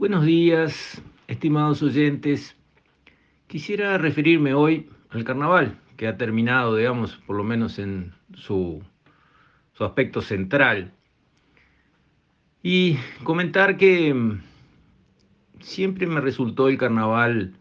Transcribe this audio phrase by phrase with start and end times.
[0.00, 2.56] Buenos días, estimados oyentes.
[3.48, 8.82] Quisiera referirme hoy al carnaval, que ha terminado, digamos, por lo menos en su,
[9.74, 10.94] su aspecto central.
[12.62, 14.40] Y comentar que mm,
[15.60, 17.52] siempre me resultó el carnaval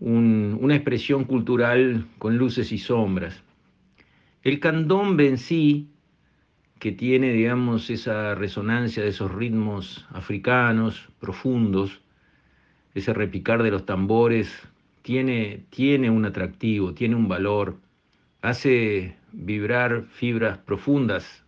[0.00, 3.42] un- una expresión cultural con luces y sombras.
[4.42, 5.88] El candombe en sí,
[6.82, 12.02] que tiene, digamos, esa resonancia de esos ritmos africanos profundos,
[12.92, 14.52] ese repicar de los tambores,
[15.02, 17.78] tiene, tiene un atractivo, tiene un valor,
[18.40, 21.44] hace vibrar fibras profundas,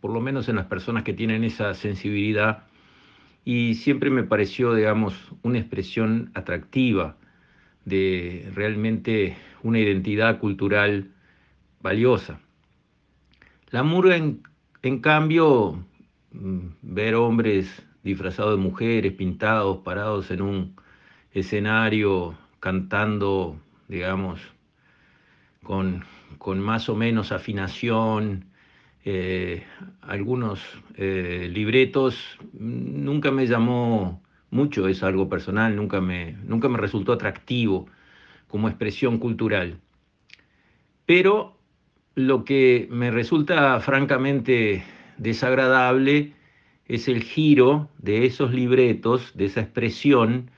[0.00, 2.64] por lo menos en las personas que tienen esa sensibilidad,
[3.44, 7.16] y siempre me pareció, digamos, una expresión atractiva
[7.84, 11.12] de realmente una identidad cultural
[11.80, 12.40] valiosa.
[13.70, 14.42] La murga, en,
[14.82, 15.84] en cambio,
[16.32, 20.76] mm, ver hombres disfrazados de mujeres, pintados, parados en un
[21.32, 24.40] escenario, cantando, digamos,
[25.62, 26.04] con,
[26.38, 28.46] con más o menos afinación,
[29.04, 29.64] eh,
[30.00, 30.60] algunos
[30.96, 37.86] eh, libretos, nunca me llamó mucho, es algo personal, nunca me, nunca me resultó atractivo
[38.48, 39.80] como expresión cultural.
[41.06, 41.56] Pero
[42.14, 44.84] lo que me resulta francamente
[45.18, 46.32] desagradable
[46.86, 50.50] es el giro de esos libretos, de esa expresión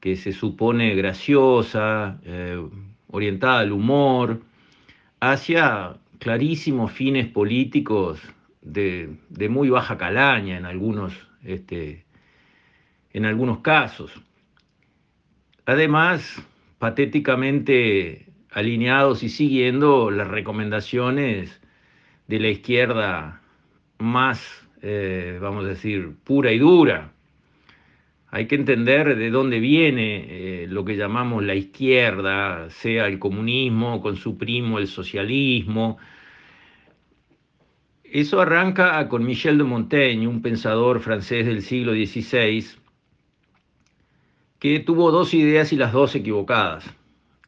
[0.00, 2.60] que se supone graciosa, eh,
[3.08, 4.42] orientada al humor,
[5.20, 8.20] hacia clarísimos fines políticos
[8.62, 9.16] de,
[9.48, 12.04] muy baja calaña en algunos, este,
[13.12, 14.12] en algunos casos.
[15.66, 16.42] Además,
[16.78, 21.60] patéticamente alineados y siguiendo las recomendaciones
[22.26, 23.42] de la izquierda
[23.98, 27.12] más, eh, vamos a decir, pura y dura.
[28.30, 34.00] Hay que entender de dónde viene eh, lo que llamamos la izquierda, sea el comunismo
[34.00, 35.98] con su primo el socialismo.
[38.04, 42.64] Eso arranca con Michel de Montaigne, un pensador francés del siglo XVI,
[44.58, 46.90] que tuvo dos ideas y las dos equivocadas.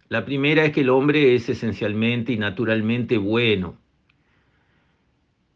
[0.09, 3.77] La primera es que el hombre es esencialmente y naturalmente bueno.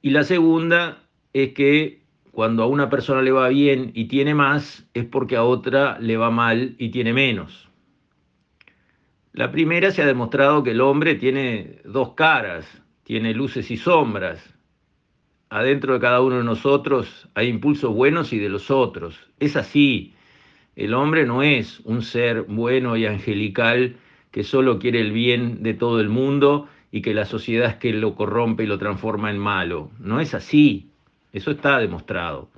[0.03, 2.03] Y la segunda es que
[2.33, 6.17] cuando a una persona le va bien y tiene más, es porque a otra le
[6.17, 7.69] va mal y tiene menos.
[9.33, 12.67] La primera se ha demostrado que el hombre tiene dos caras,
[13.05, 14.55] tiene luces y sombras.
[15.49, 19.19] Adentro de cada uno de nosotros hay impulsos buenos y de los otros.
[19.39, 20.15] Es así.
[20.77, 23.97] El hombre no es un ser bueno y angelical
[24.33, 27.93] que solo quiere el bien de todo el mundo y que la sociedad es que
[27.93, 29.91] lo corrompe y lo transforma en malo.
[30.01, 30.89] No es así.
[31.33, 32.49] Eso está demostrado.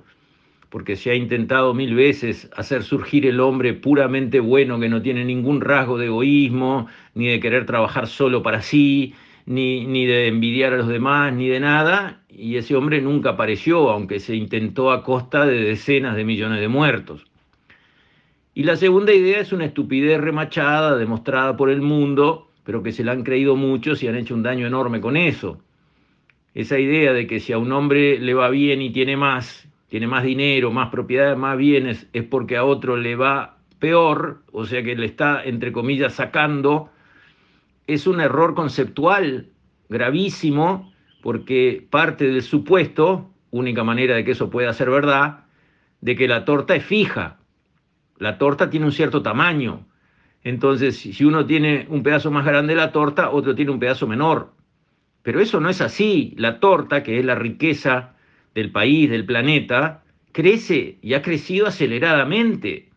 [0.69, 5.23] Porque se ha intentado mil veces hacer surgir el hombre puramente bueno, que no tiene
[5.23, 9.13] ningún rasgo de egoísmo, ni de querer trabajar solo para sí,
[9.45, 13.89] ni, ni de envidiar a los demás, ni de nada, y ese hombre nunca apareció,
[13.89, 17.25] aunque se intentó a costa de decenas de millones de muertos.
[18.57, 23.03] Y la segunda idea es una estupidez remachada, demostrada por el mundo, pero que se
[23.03, 25.61] la han creído muchos y han hecho un daño enorme con eso.
[26.53, 30.07] Esa idea de que si a un hombre le va bien y tiene más, tiene
[30.07, 34.81] más dinero, más propiedades, más bienes, es porque a otro le va peor, o sea
[34.83, 36.89] que le está, entre comillas, sacando,
[37.87, 39.49] es un error conceptual
[39.89, 45.43] gravísimo, porque parte del supuesto, única manera de que eso pueda ser verdad,
[45.99, 47.39] de que la torta es fija.
[48.17, 49.85] La torta tiene un cierto tamaño.
[50.43, 54.07] Entonces, si uno tiene un pedazo más grande de la torta, otro tiene un pedazo
[54.07, 54.53] menor.
[55.23, 56.33] Pero eso no es así.
[56.37, 58.13] La torta, que es la riqueza
[58.53, 62.89] del país, del planeta, crece y ha crecido aceleradamente.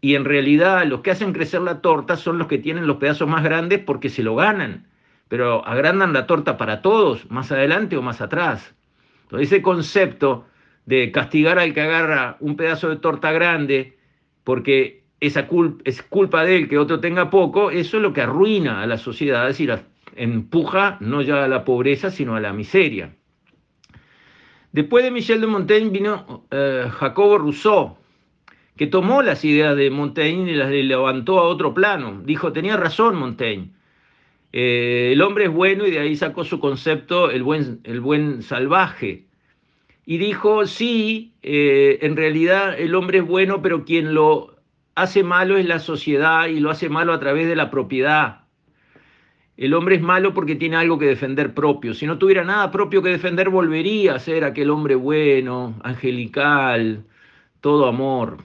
[0.00, 3.28] Y en realidad los que hacen crecer la torta son los que tienen los pedazos
[3.28, 4.86] más grandes porque se lo ganan.
[5.28, 8.74] Pero agrandan la torta para todos, más adelante o más atrás.
[9.22, 10.46] Entonces ese concepto
[10.86, 13.97] de castigar al que agarra un pedazo de torta grande
[14.48, 18.22] porque esa cul es culpa de él que otro tenga poco, eso es lo que
[18.22, 19.78] arruina a la sociedad, es decir,
[20.16, 23.14] empuja no ya a la pobreza, sino a la miseria.
[24.72, 27.98] Después de Michel de Montaigne vino eh, Jacobo Rousseau,
[28.74, 32.22] que tomó las ideas de Montaigne y las levantó a otro plano.
[32.24, 33.72] Dijo, tenía razón Montaigne,
[34.54, 38.40] eh, el hombre es bueno y de ahí sacó su concepto, el buen, el buen
[38.40, 39.27] salvaje.
[40.10, 44.56] Y dijo, sí, eh, en realidad el hombre es bueno, pero quien lo
[44.94, 48.46] hace malo es la sociedad y lo hace malo a través de la propiedad.
[49.58, 51.92] El hombre es malo porque tiene algo que defender propio.
[51.92, 57.04] Si no tuviera nada propio que defender, volvería a ser aquel hombre bueno, angelical,
[57.60, 58.38] todo amor.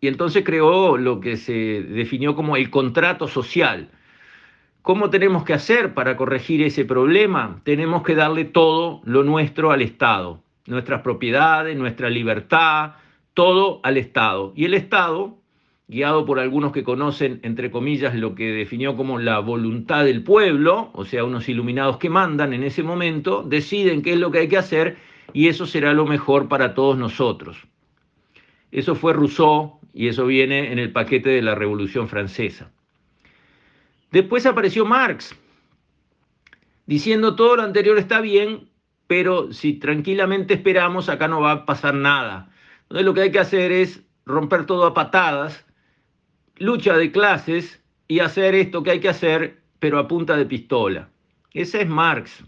[0.00, 1.52] y entonces creó lo que se
[1.82, 3.90] definió como el contrato social.
[4.80, 7.60] ¿Cómo tenemos que hacer para corregir ese problema?
[7.64, 12.94] Tenemos que darle todo lo nuestro al Estado, nuestras propiedades, nuestra libertad,
[13.34, 14.52] todo al Estado.
[14.56, 15.36] Y el Estado,
[15.88, 20.90] guiado por algunos que conocen, entre comillas, lo que definió como la voluntad del pueblo,
[20.94, 24.48] o sea, unos iluminados que mandan en ese momento, deciden qué es lo que hay
[24.48, 24.96] que hacer
[25.32, 27.58] y eso será lo mejor para todos nosotros.
[28.72, 32.70] Eso fue Rousseau y eso viene en el paquete de la Revolución Francesa.
[34.10, 35.36] Después apareció Marx,
[36.86, 38.68] diciendo todo lo anterior está bien,
[39.06, 42.50] pero si tranquilamente esperamos, acá no va a pasar nada.
[42.82, 45.66] Entonces lo que hay que hacer es romper todo a patadas,
[46.58, 51.08] lucha de clases y hacer esto que hay que hacer, pero a punta de pistola.
[51.52, 52.44] Ese es Marx.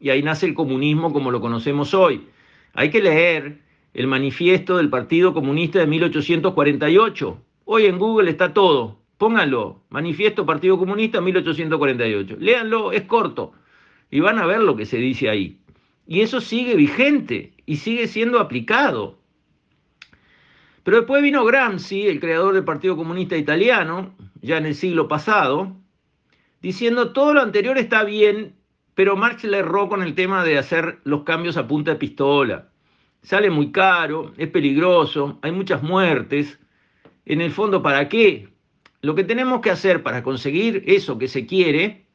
[0.00, 2.28] Y ahí nace el comunismo como lo conocemos hoy.
[2.74, 3.60] Hay que leer
[3.94, 7.42] el manifiesto del Partido Comunista de 1848.
[7.64, 8.98] Hoy en Google está todo.
[9.18, 12.36] Pónganlo, Manifiesto Partido Comunista 1848.
[12.38, 13.52] Léanlo, es corto.
[14.10, 15.58] Y van a ver lo que se dice ahí.
[16.08, 19.18] Y eso sigue vigente y sigue siendo aplicado.
[20.82, 25.76] Pero después vino Gramsci, el creador del Partido Comunista Italiano, ya en el siglo pasado,
[26.62, 28.54] diciendo todo lo anterior está bien,
[28.94, 32.70] pero Marx le erró con el tema de hacer los cambios a punta de pistola.
[33.20, 36.58] Sale muy caro, es peligroso, hay muchas muertes.
[37.26, 38.48] En el fondo, ¿para qué?
[39.02, 42.06] Lo que tenemos que hacer para conseguir eso que se quiere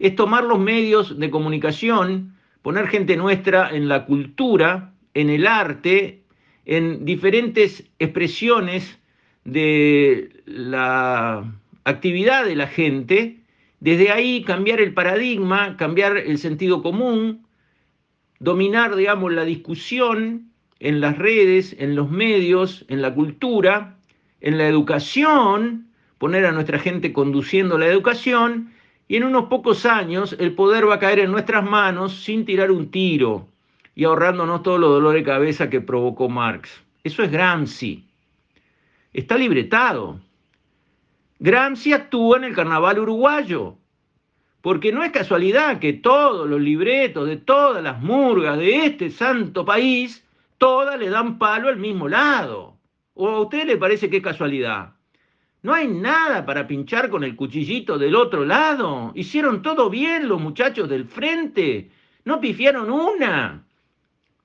[0.00, 6.22] es tomar los medios de comunicación, poner gente nuestra en la cultura, en el arte,
[6.64, 8.98] en diferentes expresiones
[9.44, 11.44] de la
[11.84, 13.38] actividad de la gente,
[13.80, 17.46] desde ahí cambiar el paradigma, cambiar el sentido común,
[18.40, 20.50] dominar, digamos, la discusión
[20.80, 23.96] en las redes, en los medios, en la cultura,
[24.40, 25.86] en la educación,
[26.18, 28.72] poner a nuestra gente conduciendo la educación
[29.08, 32.70] y en unos pocos años el poder va a caer en nuestras manos sin tirar
[32.70, 33.48] un tiro
[33.94, 36.82] y ahorrándonos todos los dolores de cabeza que provocó Marx.
[37.04, 38.04] Eso es Gramsci.
[39.12, 40.20] Está libretado.
[41.38, 43.76] Gramsci actúa en el carnaval uruguayo,
[44.60, 49.64] porque no es casualidad que todos los libretos de todas las murgas de este santo
[49.64, 50.26] país,
[50.58, 52.76] todas le dan palo al mismo lado.
[53.14, 54.95] ¿O a usted le parece que es casualidad?
[55.66, 59.10] No hay nada para pinchar con el cuchillito del otro lado.
[59.16, 61.90] Hicieron todo bien los muchachos del frente.
[62.24, 63.66] No pifiaron una.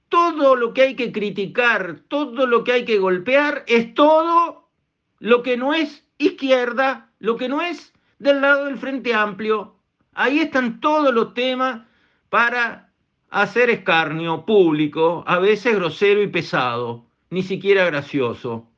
[0.10, 4.68] Todo lo que hay que criticar, todo lo que hay que golpear, es todo
[5.20, 9.76] lo que no es izquierda, lo que no es del lado del Frente Amplio.
[10.16, 11.82] Ahí están todos los temas
[12.32, 12.90] para
[13.30, 18.71] hacer escarnio público, a veces grosero y pesado, ni siquiera gracioso.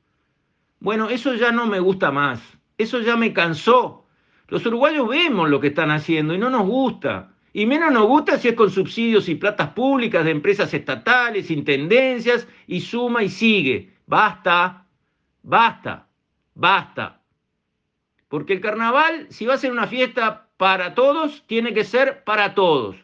[0.83, 2.41] Bueno, eso ya no me gusta más,
[2.77, 4.05] eso ya me cansó.
[4.49, 7.31] Los uruguayos vemos lo que están haciendo y no nos gusta.
[7.53, 12.49] Y menos nos gusta si es con subsidios y platas públicas de empresas estatales, intendencias,
[12.67, 13.93] y suma y sigue.
[14.07, 14.85] Basta,
[15.41, 16.09] basta,
[16.53, 17.21] basta.
[18.27, 22.55] Porque el carnaval, si va a ser una fiesta para todos, tiene que ser para
[22.55, 22.97] todos.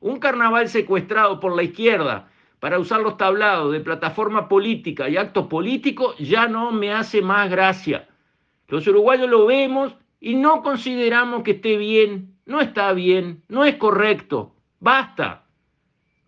[0.00, 2.30] Un carnaval secuestrado por la izquierda
[2.60, 7.50] para usar los tablados de plataforma política y actos políticos ya no me hace más
[7.50, 8.08] gracia.
[8.68, 13.76] Los uruguayos lo vemos y no consideramos que esté bien, no está bien, no es
[13.76, 15.44] correcto, basta.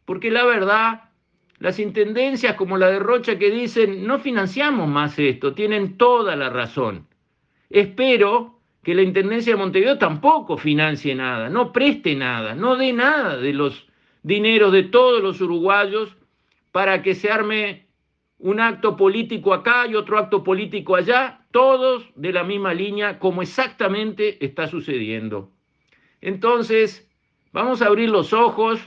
[0.05, 1.11] Porque la verdad,
[1.59, 6.51] las intendencias como la de Rocha que dicen no financiamos más esto, tienen toda la
[6.51, 7.07] razón.
[7.71, 13.37] Espero que la Intendencia de Montevideo tampoco financie nada, no preste nada, no dé nada
[13.37, 13.87] de los
[14.23, 16.17] dineros de todos los uruguayos
[16.73, 17.87] para que se arme
[18.39, 23.43] un acto político acá y otro acto político allá, todos de la misma línea, como
[23.43, 25.51] exactamente está sucediendo.
[26.21, 27.09] Entonces,
[27.53, 28.81] vamos a abrir los ojos,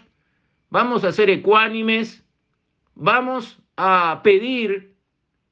[0.69, 2.25] vamos a ser ecuánimes,
[2.95, 4.95] vamos a pedir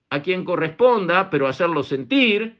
[0.09, 2.59] a quien corresponda, pero hacerlo sentir,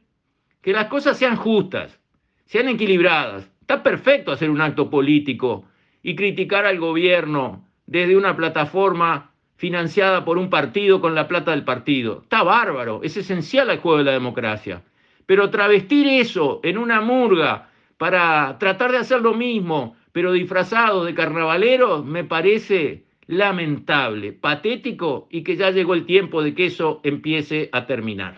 [0.62, 2.00] que las cosas sean justas,
[2.46, 3.50] sean equilibradas.
[3.62, 5.66] Está perfecto hacer un acto político
[6.04, 9.29] y criticar al gobierno desde una plataforma
[9.60, 12.22] financiada por un partido con la plata del partido.
[12.24, 14.84] Está bárbaro, es esencial al juego de la democracia.
[15.26, 21.14] Pero travestir eso en una murga para tratar de hacer lo mismo, pero disfrazado de
[21.14, 27.68] carnavaleros, me parece lamentable, patético y que ya llegó el tiempo de que eso empiece
[27.74, 28.38] a terminar.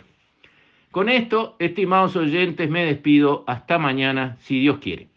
[0.89, 3.43] Con esto, estimados oyentes, me despido.
[3.45, 5.10] Hasta mañana, si Dios quiere.